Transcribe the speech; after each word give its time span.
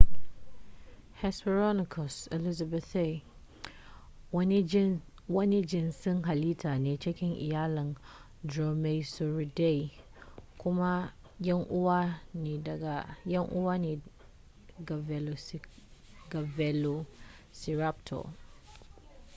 hesperonychus 1.19 2.15
elizabethae 2.35 3.23
wani 5.35 5.61
jinsin 5.69 6.17
halitta 6.27 6.71
ne 6.85 6.91
cikin 7.03 7.33
iyalin 7.47 7.91
dromaeosauridae 8.49 9.83
kuma 10.61 10.89
yan 13.27 13.49
uwa 13.59 13.77
ne 13.83 13.93
ga 16.31 16.39
velociraptor 16.55 18.25